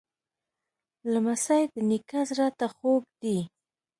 [1.13, 3.37] لمسی د نیکه زړه ته خوږ دی.